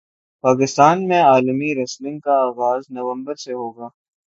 پاکستان 0.43 1.07
میں 1.07 1.21
عالمی 1.23 1.73
ریسلنگ 1.75 2.19
کا 2.19 2.35
اغاز 2.41 2.83
نومبر 2.89 3.35
سے 3.35 3.53
ہوگا 3.53 3.87